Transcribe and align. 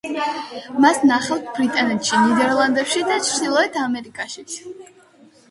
მას 0.85 1.01
ნახავთ 1.11 1.51
ბრიტანეთში, 1.57 2.15
ნიდერლანდებში 2.23 3.05
და 3.11 3.19
ჩრდილოეთ 3.29 3.79
ამერიკაშიც. 3.85 4.59